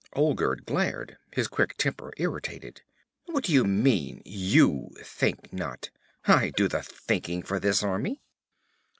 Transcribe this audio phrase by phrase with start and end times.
[0.13, 2.81] Olgerd glared, his quick temper irritated.
[3.25, 5.91] 'What do you mean, you think not?
[6.25, 8.19] I do the thinking for this army!'